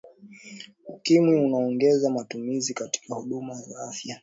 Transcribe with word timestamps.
ukimwi 0.87 1.39
unaongeza 1.39 2.09
matumizi 2.09 2.73
katika 2.73 3.15
huduma 3.15 3.55
za 3.61 3.79
afya 3.89 4.19